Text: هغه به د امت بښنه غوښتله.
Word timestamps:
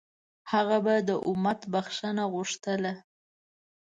هغه 0.51 0.77
به 0.85 0.95
د 1.07 1.09
امت 1.29 1.61
بښنه 1.71 2.23
غوښتله. 2.33 2.93